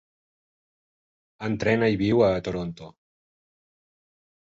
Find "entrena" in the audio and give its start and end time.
1.47-1.89